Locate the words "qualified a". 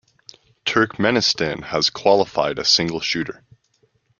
1.91-2.65